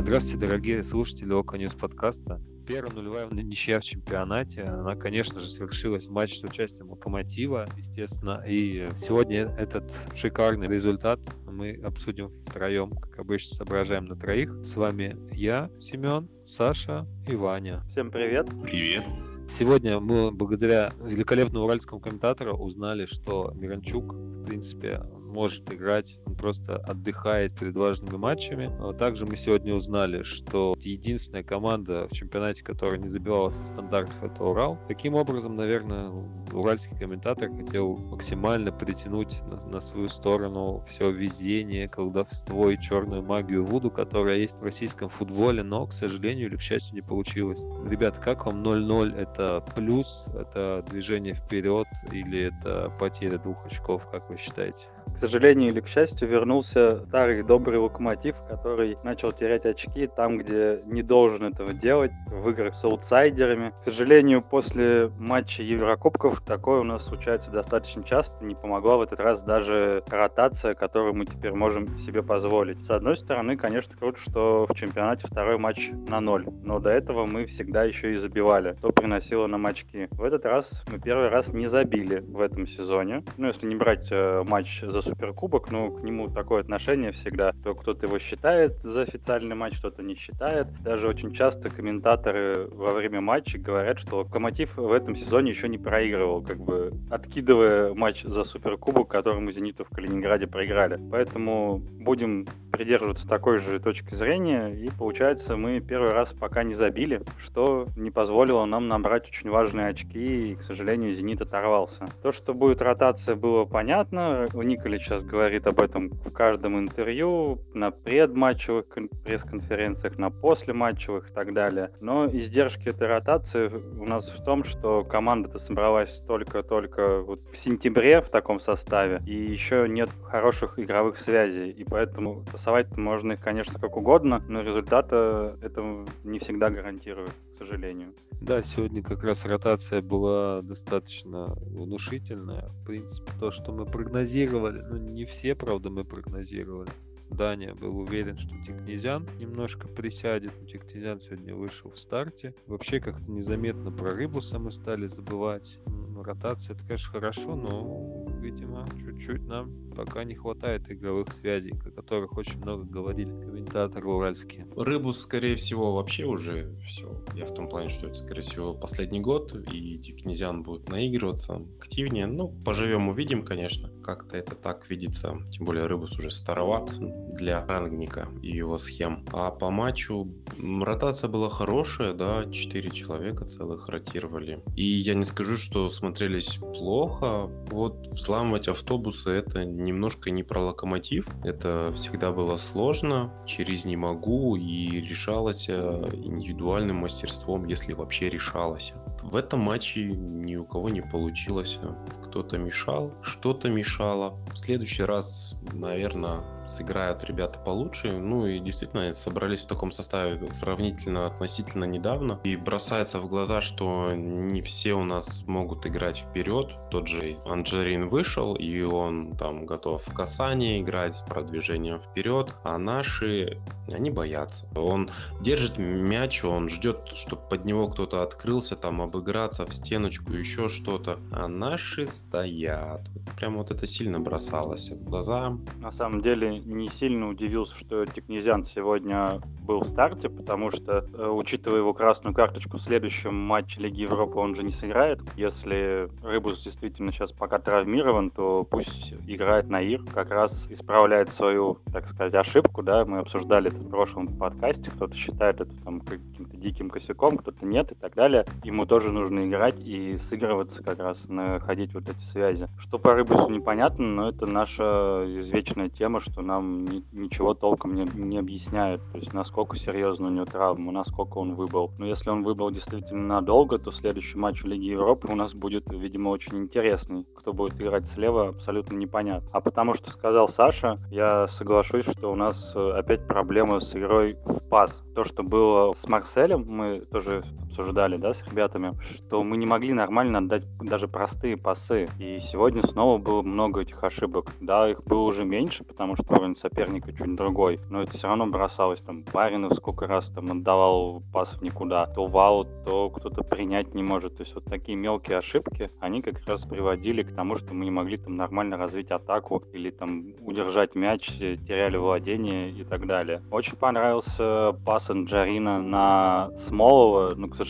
[0.00, 2.40] Здравствуйте, дорогие слушатели Loko News подкаста.
[2.66, 8.42] Первая нулевая ничья в чемпионате, она, конечно же, свершилась в матче с участием Локомотива, естественно,
[8.46, 11.18] и сегодня этот шикарный результат
[11.50, 14.52] мы обсудим втроем, как обычно, соображаем на троих.
[14.62, 17.82] С вами я, Семен, Саша и Ваня.
[17.90, 18.46] Всем привет.
[18.62, 19.04] Привет.
[19.48, 26.76] Сегодня мы благодаря великолепному уральскому комментатору узнали, что Миранчук, в принципе, может играть, он просто
[26.76, 28.70] отдыхает перед важными матчами.
[28.80, 34.22] А также мы сегодня узнали, что единственная команда в чемпионате, которая не забивала со стандартов,
[34.22, 34.78] это Урал.
[34.88, 36.10] Таким образом, наверное,
[36.52, 43.64] уральский комментатор хотел максимально притянуть на, на свою сторону все везение, колдовство и черную магию
[43.64, 47.62] Вуду, которая есть в российском футболе, но, к сожалению или к счастью, не получилось.
[47.88, 49.14] Ребят, как вам 0-0?
[49.16, 54.86] Это плюс, это движение вперед или это потеря двух очков, как вы считаете?
[55.14, 60.80] К сожалению или к счастью, вернулся старый добрый локомотив, который начал терять очки там, где
[60.86, 63.72] не должен этого делать, в играх с аутсайдерами.
[63.80, 68.44] К сожалению, после матча Еврокубков такое у нас случается достаточно часто.
[68.44, 72.84] Не помогла в этот раз даже ротация, которую мы теперь можем себе позволить.
[72.84, 76.46] С одной стороны, конечно, круто, что в чемпионате второй матч на ноль.
[76.62, 80.08] Но до этого мы всегда еще и забивали, то приносило нам очки.
[80.10, 83.24] В этот раз мы первый раз не забили в этом сезоне.
[83.36, 87.52] Ну, если не брать э, матч за суперкубок, но к нему такое отношение всегда.
[87.64, 90.68] То кто-то его считает за официальный матч, кто-то не считает.
[90.82, 95.78] Даже очень часто комментаторы во время матча говорят, что Локомотив в этом сезоне еще не
[95.78, 101.00] проигрывал, как бы откидывая матч за суперкубок, который мы Зениту в Калининграде проиграли.
[101.10, 102.46] Поэтому будем
[102.78, 108.12] придерживаться такой же точки зрения, и получается мы первый раз пока не забили, что не
[108.12, 112.06] позволило нам набрать очень важные очки, и, к сожалению, Зенит оторвался.
[112.22, 114.46] То, что будет ротация, было понятно.
[114.54, 118.86] У Николи Иванович сейчас говорит об этом в каждом интервью, на предматчевых
[119.24, 121.90] пресс-конференциях, на послематчевых и так далее.
[122.00, 128.20] Но издержки этой ротации у нас в том, что команда-то собралась только-только вот в сентябре
[128.20, 133.78] в таком составе, и еще нет хороших игровых связей, и поэтому тасовать можно их, конечно,
[133.78, 138.12] как угодно, но результата это не всегда гарантирует к сожалению.
[138.40, 142.68] Да, сегодня как раз ротация была достаточно внушительная.
[142.68, 146.90] В принципе, то, что мы прогнозировали, ну не все, правда, мы прогнозировали.
[147.30, 150.52] Даня был уверен, что Тикнезян немножко присядет.
[150.60, 152.54] Но Тикнезян сегодня вышел в старте.
[152.66, 155.78] Вообще как-то незаметно про Рыбуса мы стали забывать.
[156.16, 158.86] Ротация, это, конечно, хорошо, но, видимо,
[159.18, 164.66] чуть-чуть нам пока не хватает игровых связей, о которых очень много говорили комментаторы уральские.
[164.76, 167.24] Рыбус, скорее всего, вообще уже все.
[167.34, 172.26] Я в том плане, что это, скорее всего, последний год, и Тикнезян будет наигрываться активнее.
[172.26, 173.90] Ну, поживем, увидим, конечно.
[174.08, 175.36] Как-то это так видится.
[175.52, 179.26] Тем более Рыбус уже староват для рангника и его схем.
[179.34, 180.26] А по матчу
[180.56, 184.62] ротация была хорошая, да, 4 человека целых ротировали.
[184.76, 187.50] И я не скажу, что смотрелись плохо.
[187.70, 191.26] Вот взламывать автобусы это немножко не про локомотив.
[191.44, 198.94] Это всегда было сложно, через не могу и решалось э, индивидуальным мастерством, если вообще решалось.
[199.30, 201.78] В этом матче ни у кого не получилось.
[202.24, 204.30] Кто-то мешал, что-то мешало.
[204.50, 208.12] В следующий раз, наверное, сыграют ребята получше.
[208.12, 212.40] Ну и действительно собрались в таком составе сравнительно относительно недавно.
[212.44, 216.70] И бросается в глаза, что не все у нас могут играть вперед.
[216.90, 222.54] Тот же Анджерин вышел, и он там готов в касание играть с продвижением вперед.
[222.64, 223.58] А наши,
[223.92, 224.66] они боятся.
[224.76, 230.68] Он держит мяч, он ждет, чтобы под него кто-то открылся, там обыграться в стеночку, еще
[230.68, 231.18] что-то.
[231.32, 233.08] А наши стоят.
[233.36, 235.56] Прям вот это сильно бросалось в глаза.
[235.76, 241.28] На самом деле не сильно удивился, что Тикнезян сегодня был в старте, потому что, э,
[241.28, 245.20] учитывая его красную карточку в следующем матче Лиги Европы, он же не сыграет.
[245.36, 252.08] Если Рыбус действительно сейчас пока травмирован, то пусть играет Наир, как раз исправляет свою, так
[252.08, 256.88] сказать, ошибку, да, мы обсуждали это в прошлом подкасте, кто-то считает это там каким-то диким
[256.90, 258.46] косяком, кто-то нет и так далее.
[258.64, 262.68] Ему тоже нужно играть и сыгрываться как раз, находить вот эти связи.
[262.78, 268.04] Что по Рыбусу непонятно, но это наша извечная тема, что нам ни, ничего толком не,
[268.14, 271.92] не объясняют, то есть насколько серьезно у него травма, насколько он выбыл.
[271.98, 275.84] Но если он выбыл действительно надолго, то следующий матч в Лиге Европы у нас будет,
[275.92, 277.26] видимо, очень интересный.
[277.36, 279.48] Кто будет играть слева, абсолютно непонятно.
[279.52, 284.38] А потому что сказал Саша, я соглашусь, что у нас э, опять проблемы с игрой
[284.44, 285.04] в пас.
[285.14, 287.44] То, что было с Марселем, мы тоже
[287.78, 292.08] обсуждали, да, с ребятами, что мы не могли нормально отдать даже простые пасы.
[292.18, 294.52] И сегодня снова было много этих ошибок.
[294.60, 298.46] Да, их было уже меньше, потому что уровень соперника чуть другой, но это все равно
[298.46, 299.00] бросалось.
[299.00, 302.06] Там Баринов сколько раз там отдавал в никуда.
[302.06, 304.36] То вау, то кто-то принять не может.
[304.36, 307.90] То есть вот такие мелкие ошибки, они как раз приводили к тому, что мы не
[307.90, 313.42] могли там нормально развить атаку или там удержать мяч, теряли владение и так далее.
[313.50, 317.67] Очень понравился пас Анджарина на Смолова, но, к сожалению,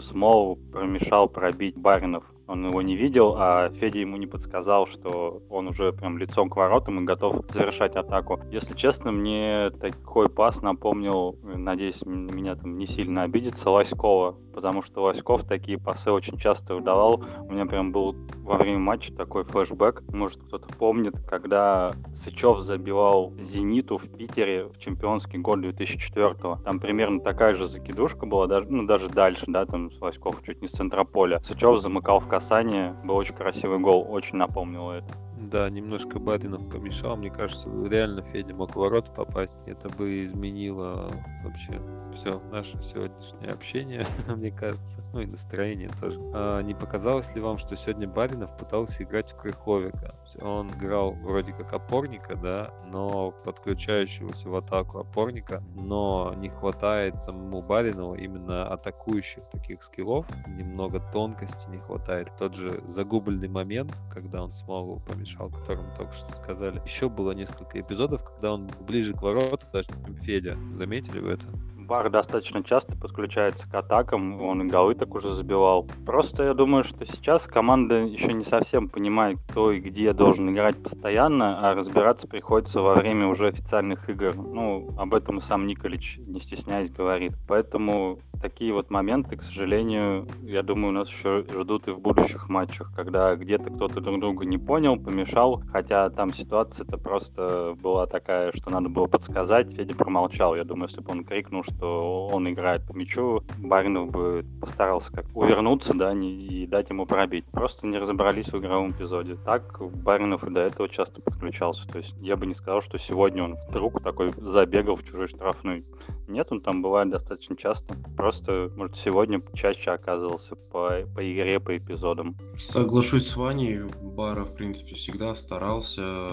[0.00, 5.68] Смолов промешал пробить Баринов он его не видел, а Федя ему не подсказал, что он
[5.68, 8.40] уже прям лицом к воротам и готов завершать атаку.
[8.50, 15.02] Если честно, мне такой пас напомнил, надеюсь, меня там не сильно обидится, Лоськова, потому что
[15.02, 17.22] Лоськов такие пасы очень часто выдавал.
[17.42, 18.16] У меня прям был
[18.50, 24.78] во время матча такой флешбэк, может кто-то помнит, когда Сычев забивал «Зениту» в Питере в
[24.80, 26.60] чемпионский год 2004 -го.
[26.64, 30.66] Там примерно такая же закидушка была, даже, ну, даже дальше, да, там Лоськов чуть не
[30.66, 31.38] с центра поля.
[31.44, 32.96] Сычев замыкал в касание.
[33.04, 35.29] Был очень красивый гол, очень напомнило это.
[35.40, 37.16] Да, немножко Баринов помешал.
[37.16, 39.62] Мне кажется, реально Федя мог ворот попасть.
[39.66, 41.10] Это бы изменило
[41.42, 41.80] вообще
[42.14, 45.02] все наше сегодняшнее общение, мне кажется.
[45.12, 46.20] Ну и настроение тоже.
[46.34, 50.14] А не показалось ли вам, что сегодня Баринов пытался играть в Крыховика?
[50.40, 57.62] Он играл вроде как опорника, да, но подключающегося в атаку опорника, но не хватает самому
[57.62, 60.26] Баринову именно атакующих таких скиллов.
[60.46, 62.28] Немного тонкости не хватает.
[62.38, 66.80] Тот же загубленный момент, когда он смог помешал о котором только что сказали.
[66.84, 70.56] Еще было несколько эпизодов, когда он ближе к вороту, даже чем Федя.
[70.76, 71.46] Заметили вы это?
[71.76, 75.88] Бар достаточно часто подключается к атакам, он и голы так уже забивал.
[76.06, 80.80] Просто я думаю, что сейчас команда еще не совсем понимает, кто и где должен играть
[80.80, 84.36] постоянно, а разбираться приходится во время уже официальных игр.
[84.36, 87.32] Ну, об этом и сам Николич, не стесняясь, говорит.
[87.48, 92.92] Поэтому такие вот моменты, к сожалению, я думаю, нас еще ждут и в будущих матчах,
[92.94, 98.70] когда где-то кто-то друг друга не понял, помешал, хотя там ситуация-то просто была такая, что
[98.70, 100.56] надо было подсказать, Федя промолчал.
[100.56, 105.26] Я думаю, если бы он крикнул, что он играет по мячу, Баринов бы постарался как
[105.34, 107.44] увернуться, да, не, и дать ему пробить.
[107.46, 109.36] Просто не разобрались в игровом эпизоде.
[109.44, 111.86] Так Баринов и до этого часто подключался.
[111.88, 115.84] То есть я бы не сказал, что сегодня он вдруг такой забегал в чужой штрафной.
[116.30, 117.96] Нет, он там бывает достаточно часто.
[118.16, 122.36] Просто, может, сегодня чаще оказывался по, по игре, по эпизодам.
[122.56, 123.80] Соглашусь с Ваней.
[124.00, 126.30] Бара, в принципе, всегда старался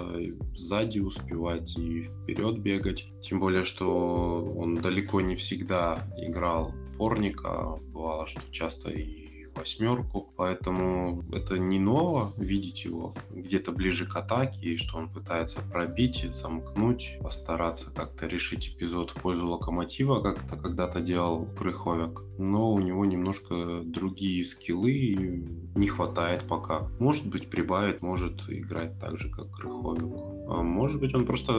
[0.55, 3.07] сзади успевать и вперед бегать.
[3.21, 7.79] Тем более, что он далеко не всегда играл порника.
[7.91, 9.26] Бывало, что часто и
[9.57, 15.61] восьмерку, поэтому это не ново видеть его где-то ближе к атаке, и что он пытается
[15.61, 22.26] пробить, замкнуть, постараться как-то решить эпизод в пользу локомотива, как это когда-то делал Крыховик.
[22.37, 25.43] Но у него немножко другие скиллы, и
[25.75, 26.87] не хватает пока.
[26.99, 30.13] Может быть, прибавит, может играть так же, как Крыховик.
[30.49, 31.53] А может быть, он просто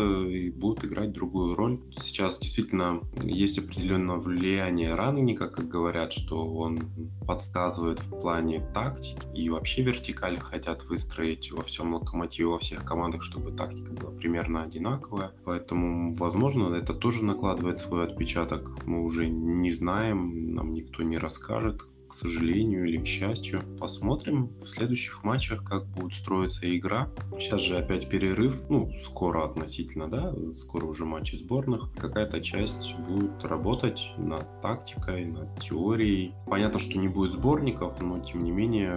[0.54, 1.80] будет играть другую роль.
[2.00, 6.80] Сейчас действительно есть определенное влияние Рангника, как говорят, что он
[7.26, 13.22] подсказывает в плане тактики и вообще вертикаль хотят выстроить во всем локомотиве, во всех командах,
[13.22, 15.32] чтобы тактика была примерно одинаковая.
[15.44, 18.86] Поэтому, возможно, это тоже накладывает свой отпечаток.
[18.86, 23.60] Мы уже не знаем, нам никто не расскажет, к сожалению или к счастью.
[23.78, 27.10] Посмотрим в следующих матчах, как будет строиться игра.
[27.38, 31.92] Сейчас же опять перерыв, ну, скоро относительно, да, скоро уже матчи сборных.
[31.96, 36.34] Какая-то часть будет работать над тактикой, над теорией.
[36.46, 38.96] Понятно, что не будет сборников, но тем не менее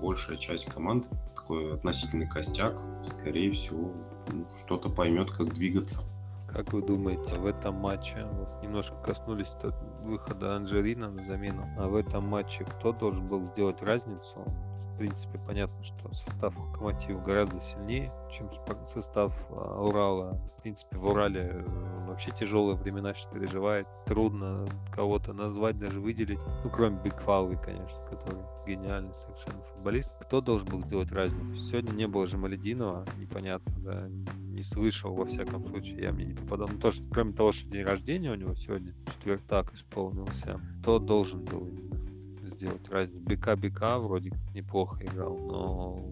[0.00, 3.92] большая часть команд, такой относительный костяк, скорее всего,
[4.32, 5.98] ну, что-то поймет, как двигаться.
[6.48, 9.50] Как вы думаете, в этом матче, вот немножко коснулись
[10.08, 14.44] выхода Анжелина на замену, а в этом матче кто должен был сделать разницу?
[14.94, 18.50] В принципе, понятно, что состав Локомотива гораздо сильнее, чем
[18.86, 20.32] состав а, Урала.
[20.58, 23.86] В принципе, в Урале э, вообще тяжелые времена сейчас переживает.
[24.06, 26.40] Трудно кого-то назвать, даже выделить.
[26.64, 30.12] Ну, кроме Бигфалвы, конечно, который гениальный совершенно футболист.
[30.20, 31.54] Кто должен был сделать разницу?
[31.54, 34.08] Сегодня не было же Малединова, непонятно, да,
[34.58, 36.68] не слышал, во всяком случае, я мне не попадал.
[36.70, 41.44] Ну, то, что, кроме того, что день рождения у него сегодня, четвертак исполнился, кто должен
[41.44, 41.70] был
[42.42, 43.20] сделать разницу.
[43.24, 46.02] БК БК вроде как неплохо играл, но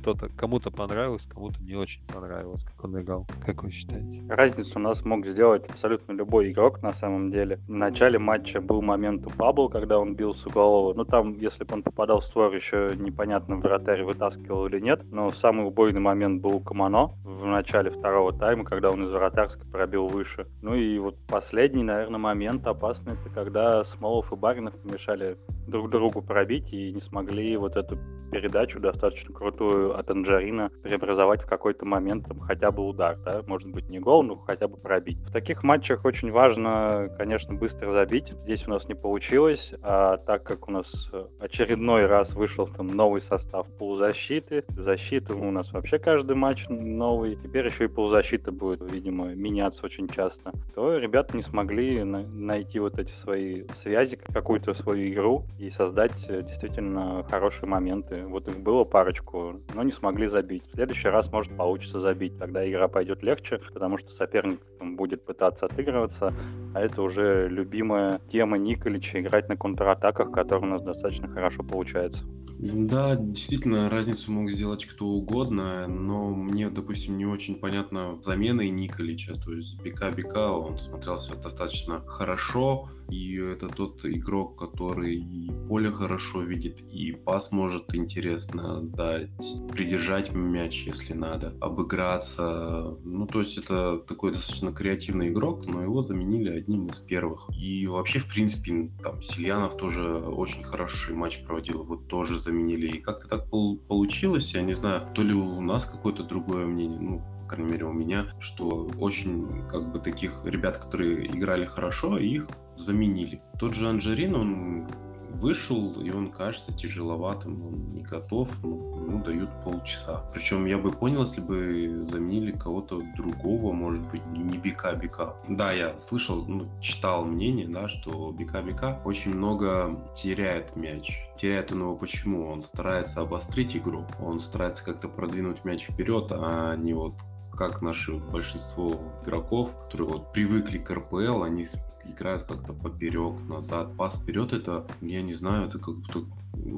[0.00, 3.26] кто-то, кому-то понравилось, кому-то не очень понравилось, как он играл.
[3.44, 4.22] Как вы считаете?
[4.28, 7.60] Разницу у нас мог сделать абсолютно любой игрок на самом деле.
[7.68, 10.94] В начале матча был момент у Пабло, когда он бил с углового.
[10.94, 15.02] Ну там, если бы он попадал в створ, еще непонятно, вратарь вытаскивал или нет.
[15.10, 19.66] Но самый убойный момент был у Камано в начале второго тайма, когда он из вратарской
[19.70, 20.46] пробил выше.
[20.62, 25.36] Ну и вот последний, наверное, момент опасный, это когда Смолов и Баринов помешали
[25.70, 27.98] друг другу пробить и не смогли вот эту
[28.30, 33.68] передачу достаточно крутую от Анджарина преобразовать в какой-то момент там, хотя бы удар, да, может
[33.68, 35.18] быть не гол, но хотя бы пробить.
[35.18, 38.32] В таких матчах очень важно, конечно, быстро забить.
[38.44, 41.10] Здесь у нас не получилось, а так как у нас
[41.40, 47.66] очередной раз вышел там новый состав полузащиты, защита у нас вообще каждый матч новый, теперь
[47.66, 52.98] еще и полузащита будет, видимо, меняться очень часто, то ребята не смогли на- найти вот
[52.98, 58.24] эти свои связи, какую-то свою игру и создать э, действительно хорошие моменты.
[58.26, 60.64] Вот их было парочку, но не смогли забить.
[60.68, 62.38] В следующий раз, может, получится забить.
[62.38, 66.32] Тогда игра пойдет легче, потому что соперник будет пытаться отыгрываться,
[66.74, 72.24] а это уже любимая тема Николича играть на контратаках, которая у нас достаточно хорошо получается.
[72.62, 79.34] Да, действительно, разницу мог сделать кто угодно, но мне, допустим, не очень понятна замена Николича.
[79.42, 85.90] То есть Бека Бека, он смотрелся достаточно хорошо, и это тот игрок, который и поле
[85.90, 89.30] хорошо видит, и пас может интересно дать,
[89.72, 92.96] придержать мяч, если надо, обыграться.
[93.04, 97.48] Ну, то есть это такой достаточно креативный игрок, но его заменили одним из первых.
[97.56, 102.88] И вообще, в принципе, там Сильянов тоже очень хороший матч проводил, вот тоже заменили.
[102.88, 107.00] И как-то так пол- получилось, я не знаю, то ли у нас какое-то другое мнение,
[107.00, 112.46] ну, крайней мере, у меня, что очень, как бы, таких ребят, которые играли хорошо, их
[112.80, 113.42] заменили.
[113.58, 114.86] Тот же Анжерин, он
[115.32, 120.24] вышел, и он кажется тяжеловатым, он не готов, ну, ему дают полчаса.
[120.34, 125.36] Причем я бы понял, если бы заменили кого-то другого, может быть, не Бика Бика.
[125.48, 131.24] Да, я слышал, ну, читал мнение, да, что Бика Бика очень много теряет мяч.
[131.36, 132.48] Теряет он его почему?
[132.50, 137.14] Он старается обострить игру, он старается как-то продвинуть мяч вперед, а не вот
[137.52, 141.66] как наше большинство игроков, которые вот привыкли к РПЛ, они
[142.04, 143.96] играют как-то поперек, назад.
[143.96, 146.24] Пас вперед это, я не знаю, это как будто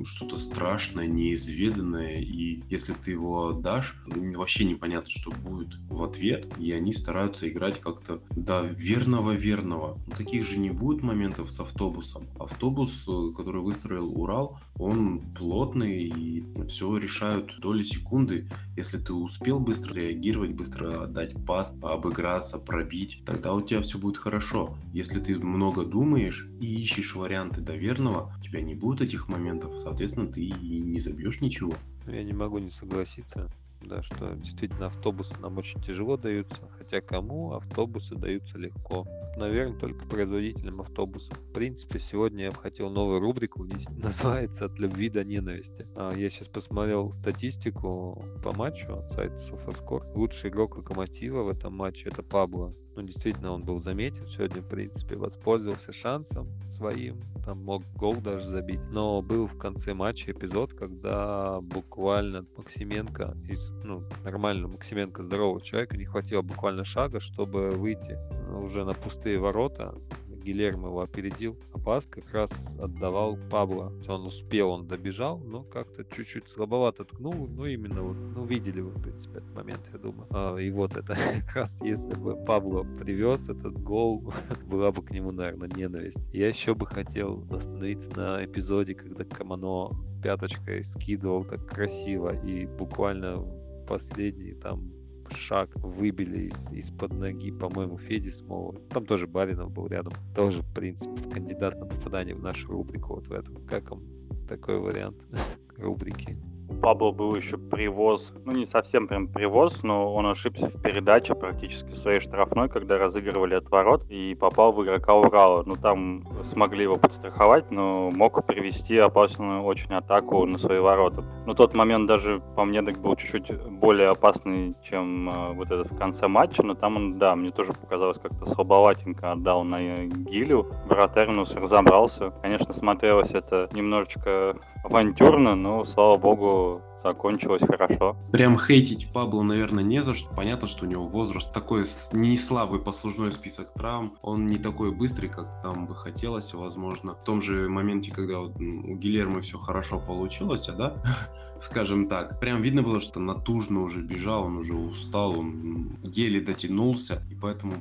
[0.04, 6.70] что-то страшное, неизведанное, и если ты его отдашь, вообще непонятно, что будет в ответ, и
[6.72, 9.98] они стараются играть как-то до верного-верного.
[10.06, 12.26] Но таких же не будет моментов с автобусом.
[12.38, 18.48] Автобус, который выстроил Урал, он плотный, и все решают доли секунды.
[18.76, 24.16] Если ты успел быстро реагировать, быстро отдать пас, обыграться, пробить, тогда у тебя все будет
[24.16, 24.76] хорошо.
[24.92, 29.76] Если ты много думаешь и ищешь варианты до верного, у тебя не будет этих моментов,
[29.78, 31.74] соответственно, ты и не забьешь ничего.
[32.06, 33.50] Я не могу не согласиться,
[33.84, 39.06] да, что действительно автобусы нам очень тяжело даются, хотя кому автобусы даются легко.
[39.36, 41.38] Наверное, только производителям автобусов.
[41.38, 45.86] В принципе, сегодня я бы хотел новую рубрику внести, называется «От любви до ненависти».
[45.96, 50.12] А, Я сейчас посмотрел статистику по матчу от сайта SofaScore.
[50.14, 52.74] Лучший игрок Локомотива в этом матче это Пабло.
[52.94, 58.44] Ну, действительно, он был заметен сегодня, в принципе, воспользовался шансом своим, там мог гол даже
[58.44, 58.80] забить.
[58.90, 65.96] Но был в конце матча эпизод, когда буквально Максименко, из, ну, нормально Максименко здорового человека,
[65.96, 68.18] не хватило буквально шага, чтобы выйти
[68.62, 69.94] уже на пустые ворота.
[70.42, 73.92] Гилермо его опередил, а пас как раз отдавал Пабло.
[74.08, 77.48] Он успел, он добежал, но как-то чуть-чуть слабовато ткнул.
[77.48, 80.26] Ну, именно вот, ну, видели вы, в принципе, этот момент, я думаю.
[80.30, 81.14] А, и вот это
[81.46, 84.32] как раз, если бы Пабло привез этот гол,
[84.66, 86.22] была бы к нему, наверное, ненависть.
[86.32, 89.90] Я еще бы хотел остановиться на эпизоде, когда Камано
[90.22, 93.44] пяточкой скидывал так красиво и буквально
[93.86, 95.01] последний там
[95.36, 98.78] шаг выбили из, из-под ноги, по-моему, Феди Смолова.
[98.90, 100.14] Там тоже Баринов был рядом.
[100.34, 103.64] Тоже, в принципе, кандидат на попадание в нашу рубрику вот в этом.
[103.66, 104.02] Как вам
[104.48, 105.18] такой вариант
[105.76, 106.36] рубрики?
[106.72, 111.90] Пабло был еще привоз, ну не совсем прям привоз, но он ошибся в передаче практически
[111.90, 115.62] в своей штрафной, когда разыгрывали от ворот и попал в игрока Урала.
[115.64, 121.24] Ну там смогли его подстраховать, но мог привести опасную очень атаку на свои ворота.
[121.46, 125.90] Но тот момент даже по мне так был чуть-чуть более опасный, чем э, вот этот
[125.90, 130.66] в конце матча, но там он, да, мне тоже показалось как-то слабоватенько отдал на Гилю.
[130.86, 132.30] Вратарь разобрался.
[132.42, 138.16] Конечно, смотрелось это немножечко авантюрно, но, слава богу, 또 закончилось хорошо.
[138.30, 140.34] Прям хейтить Пабло, наверное, не за что.
[140.34, 144.14] Понятно, что у него возраст такой не слабый послужной список травм.
[144.22, 147.14] Он не такой быстрый, как там бы хотелось, возможно.
[147.14, 150.94] В том же моменте, когда вот у Гильермо все хорошо получилось, а да,
[151.62, 152.38] скажем так.
[152.40, 157.74] Прям видно было, что натужно уже бежал, он уже устал, он еле дотянулся, и поэтому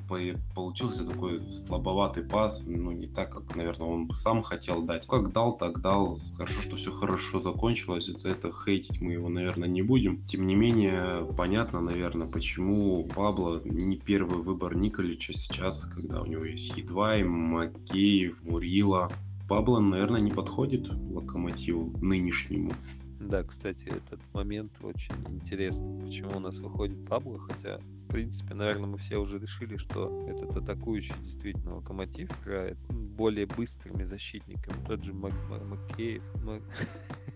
[0.55, 5.07] получился такой слабоватый пас, ну, не так, как, наверное, он сам хотел дать.
[5.07, 6.19] Как дал, так дал.
[6.37, 10.23] Хорошо, что все хорошо закончилось, за это хейтить мы его, наверное, не будем.
[10.25, 16.45] Тем не менее, понятно, наверное, почему Пабло не первый выбор Николича сейчас, когда у него
[16.45, 19.11] есть Едвай, Макеев, Мурила.
[19.47, 22.71] Пабло, наверное, не подходит локомотиву нынешнему.
[23.19, 26.01] Да, кстати, этот момент очень интересный.
[26.01, 30.57] Почему у нас выходит Пабло, хотя, в принципе, наверное, мы все уже решили, что этот
[30.57, 34.75] атакующий действительно локомотив играет более быстрыми защитниками.
[34.87, 36.61] Тот же Мак Макеев, Мак...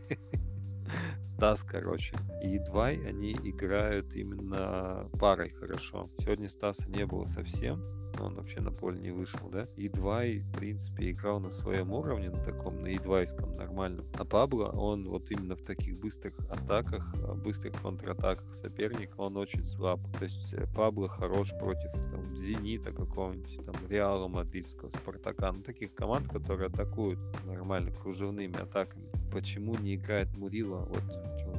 [1.36, 6.10] Стас, короче, и Двай, они играют именно парой хорошо.
[6.20, 7.84] Сегодня Стаса не было совсем,
[8.22, 9.68] он вообще на поле не вышел, да.
[9.75, 14.06] И Двай, в принципе, играл на своем уровне, на таком, на едвайском нормальном.
[14.18, 19.65] А Пабло, он вот именно в таких быстрых атаках, а, быстрых контратаках соперника, он очень
[19.65, 20.00] слаб.
[20.18, 25.94] То есть э, Пабло хорош против там, Зенита какого-нибудь, там, Реала Мадридского, Спартака, ну, таких
[25.94, 29.10] команд, которые атакуют нормально кружевными атаками.
[29.36, 30.88] Почему не играет Мурила?
[30.88, 31.04] Вот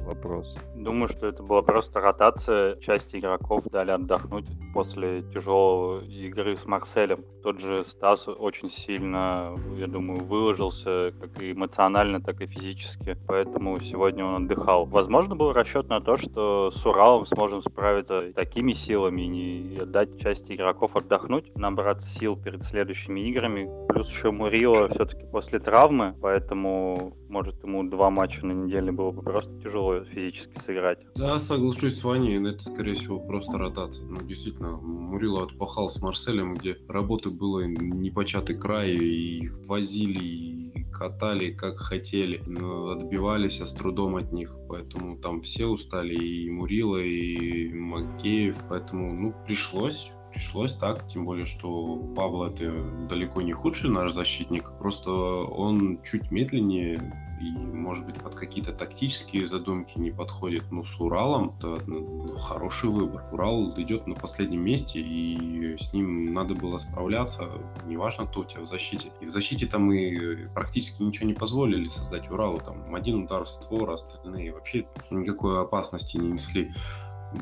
[0.07, 0.57] вопрос.
[0.75, 2.75] Думаю, что это была просто ротация.
[2.77, 7.23] Часть игроков дали отдохнуть после тяжелой игры с Марселем.
[7.43, 13.15] Тот же Стас очень сильно, я думаю, выложился как и эмоционально, так и физически.
[13.27, 14.85] Поэтому сегодня он отдыхал.
[14.85, 20.53] Возможно, был расчет на то, что с Уралом сможем справиться такими силами и дать части
[20.53, 23.69] игроков отдохнуть, набраться сил перед следующими играми.
[23.97, 29.23] Плюс еще Мурила все-таки после травмы, поэтому может ему два матча на неделе было бы
[29.23, 30.99] просто тяжело физически сыграть.
[31.15, 34.05] Да, соглашусь с Ваней, это, скорее всего, просто ротация.
[34.05, 40.85] Ну, действительно, Мурило отпахал с Марселем, где работы было непочатый край, и их возили, и
[40.91, 46.51] катали как хотели, но отбивались, а с трудом от них, поэтому там все устали, и
[46.51, 52.71] Мурила, и Макеев, поэтому, ну, пришлось пришлось так, тем более, что Пабло это
[53.09, 57.01] далеко не худший наш защитник, просто он чуть медленнее
[57.41, 62.89] и, может быть, под какие-то тактические задумки не подходит, но с Уралом это ну, хороший
[62.89, 63.23] выбор.
[63.31, 67.49] Урал идет на последнем месте, и с ним надо было справляться,
[67.87, 69.09] неважно, кто у тебя в защите.
[69.21, 73.49] И в защите там мы практически ничего не позволили создать Уралу, там один удар в
[73.49, 76.73] створ, остальные вообще никакой опасности не несли.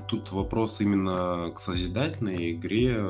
[0.07, 3.03] Тут вопрос именно к созидательной игре,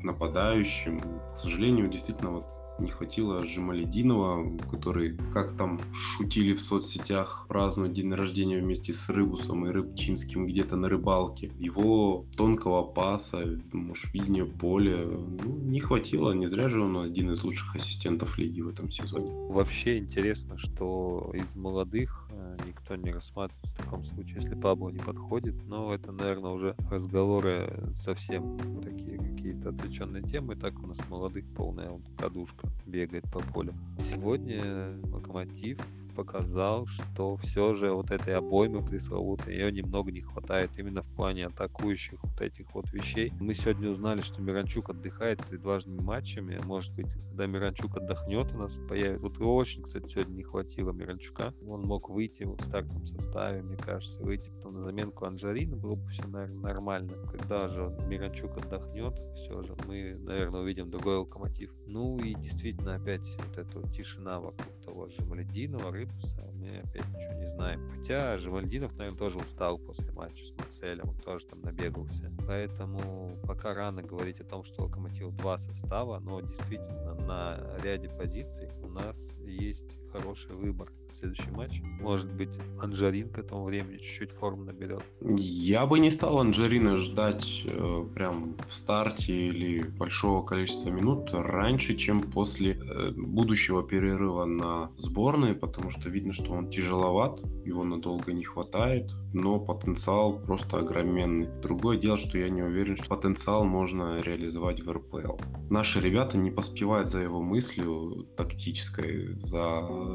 [0.00, 1.00] к нападающим.
[1.32, 2.46] К сожалению, действительно, вот
[2.80, 9.66] не хватило Жемалединова, который, как там шутили в соцсетях, празднует день рождения вместе с Рыбусом
[9.66, 11.52] и Рыбчинским где-то на рыбалке.
[11.58, 16.32] Его тонкого паса, может, видения поля, ну, не хватило.
[16.32, 19.30] Не зря же он один из лучших ассистентов лиги в этом сезоне.
[19.50, 22.29] Вообще интересно, что из молодых
[22.66, 25.54] никто не рассматривает в таком случае, если Пабло не подходит.
[25.66, 27.68] Но это, наверное, уже разговоры
[28.02, 30.56] совсем такие какие-то отвлеченные темы.
[30.56, 33.74] Так у нас молодых полная кадушка бегает по полю.
[33.98, 35.78] Сегодня Локомотив
[36.10, 41.46] показал, что все же вот этой обоймы пресловутой, ее немного не хватает именно в плане
[41.46, 43.32] атакующих вот этих вот вещей.
[43.40, 46.60] Мы сегодня узнали, что Миранчук отдыхает перед важными матчами.
[46.64, 49.22] Может быть, когда Миранчук отдохнет, у нас появится...
[49.22, 51.54] Вот очень, кстати, сегодня не хватило Миранчука.
[51.66, 56.08] Он мог выйти в стартовом составе, мне кажется, выйти потом на заменку Анжарина, было бы
[56.08, 57.12] все, наверное, нормально.
[57.30, 61.70] Когда же Миранчук отдохнет, все же мы, наверное, увидим другой локомотив.
[61.86, 67.34] Ну и действительно опять вот эта тишина вокруг того же Малединова, Рыбуса, мы опять ничего
[67.34, 67.90] не знаем.
[67.90, 72.32] Хотя Жемальдинов, наверное, тоже устал после матча с Марселем, он тоже там набегался.
[72.46, 78.70] Поэтому пока рано говорить о том, что Локомотив два состава, но действительно на ряде позиций
[78.82, 81.82] у нас есть хороший выбор следующий матч.
[82.00, 85.02] Может быть, Анжарин к этому времени чуть-чуть форму наберет.
[85.20, 91.94] Я бы не стал Анжарина ждать э, прям в старте или большого количества минут раньше,
[91.96, 98.32] чем после э, будущего перерыва на сборные, потому что видно, что он тяжеловат, его надолго
[98.32, 101.48] не хватает, но потенциал просто огроменный.
[101.62, 105.36] Другое дело, что я не уверен, что потенциал можно реализовать в РПЛ.
[105.68, 109.58] Наши ребята не поспевают за его мыслью тактической, за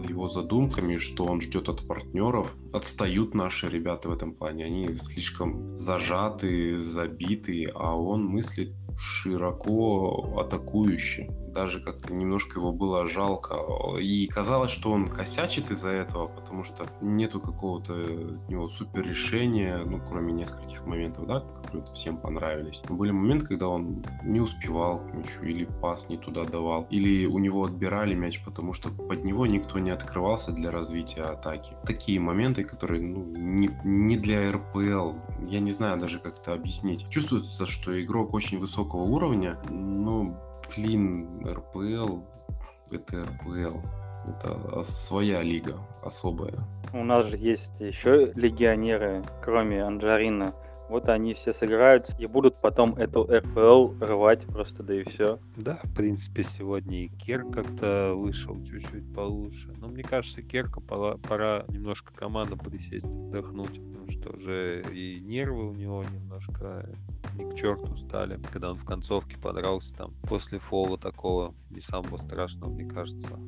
[0.10, 2.56] его задумками, плане, что он ждет от партнеров.
[2.74, 4.66] Отстают наши ребята в этом плане.
[4.66, 13.56] Они слишком зажаты, забиты, а он мыслит широко атакующе даже как-то немножко его было жалко.
[13.98, 19.80] И казалось, что он косячит из-за этого, потому что нету какого-то у него супер решения,
[19.86, 22.82] ну, кроме нескольких моментов, да, которые всем понравились.
[22.90, 27.26] Но были моменты, когда он не успевал к мячу, или пас не туда давал, или
[27.26, 31.72] у него отбирали мяч, потому что под него никто не открывался для развития атаки.
[31.86, 35.14] Такие моменты, которые ну, не, не для РПЛ.
[35.48, 37.10] Я не знаю даже, как это объяснить.
[37.10, 40.38] Чувствуется, что игрок очень высокого уровня, но,
[40.74, 42.22] блин, РПЛ
[42.92, 43.80] это РПЛ.
[44.28, 46.56] Это своя лига, особая.
[46.94, 50.54] У нас же есть еще легионеры, кроме Анджарина.
[50.90, 55.40] Вот они все сыграются и будут потом эту РПЛ рвать просто, да и все.
[55.56, 59.74] Да, в принципе, сегодня и Кер как-то вышел чуть-чуть получше.
[59.80, 65.70] Но мне кажется, Керка пора, пора немножко команду присесть, отдохнуть, потому что уже и нервы
[65.70, 66.88] у него немножко
[67.36, 72.18] не к черту стали, когда он в концовке подрался там после фола такого не самого
[72.18, 73.40] страшного, мне кажется.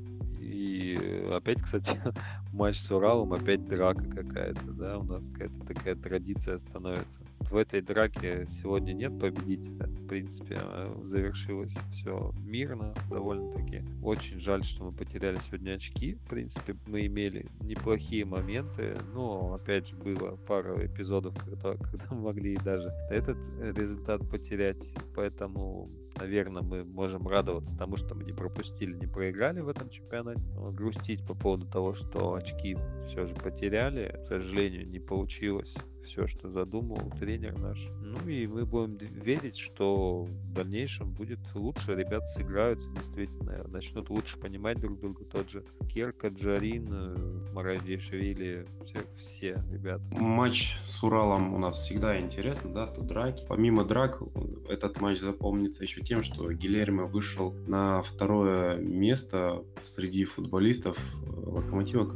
[0.98, 1.92] И опять, кстати,
[2.54, 7.22] матч с Уралом, опять драка какая-то, да, у нас какая-то такая традиция становится.
[7.50, 9.86] В этой драке сегодня нет победителя.
[9.86, 13.84] В принципе, э, завершилось все мирно довольно-таки.
[14.04, 16.16] Очень жаль, что мы потеряли сегодня очки.
[16.16, 22.58] В принципе, мы имели неплохие моменты, но, опять же, было пару эпизодов, когда, когда могли
[22.58, 24.94] даже этот результат потерять.
[25.16, 30.42] Поэтому наверное, мы можем радоваться тому, что мы не пропустили, не проиграли в этом чемпионате.
[30.54, 32.78] Но грустить по поводу того, что очки
[33.08, 35.76] все же потеряли, к сожалению, не получилось
[36.08, 37.90] все, что задумал тренер наш.
[38.02, 44.38] Ну и мы будем верить, что в дальнейшем будет лучше, ребята сыграются действительно, начнут лучше
[44.40, 45.26] понимать друг друга.
[45.26, 50.02] Тот же Керка, Джарин, э, Марадишвили, все, все ребята.
[50.12, 53.44] Матч с Уралом у нас всегда интересно, да, тут драки.
[53.48, 54.22] Помимо драк,
[54.70, 59.64] этот матч запомнится еще тем, что Гильермо вышел на второе место
[59.96, 62.14] среди футболистов э, Локомотива,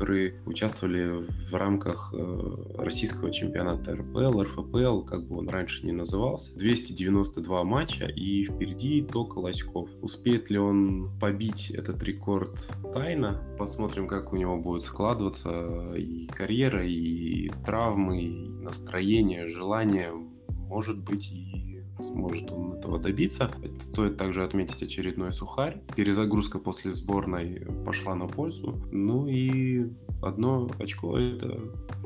[0.00, 6.56] которые участвовали в рамках э, российского чемпионата РПЛ, РФПЛ, как бы он раньше не назывался.
[6.56, 9.90] 292 матча и впереди только Лоськов.
[10.00, 13.42] Успеет ли он побить этот рекорд тайно?
[13.58, 20.12] Посмотрим, как у него будет складываться и карьера, и травмы, и настроение, желание.
[20.48, 21.69] Может быть, и
[22.00, 23.50] сможет он этого добиться.
[23.80, 25.80] Стоит также отметить очередной сухарь.
[25.94, 28.80] Перезагрузка после сборной пошла на пользу.
[28.90, 29.86] Ну и
[30.22, 31.60] одно очко это,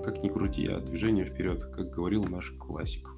[0.04, 3.13] как ни крути, а движение вперед, как говорил наш классик.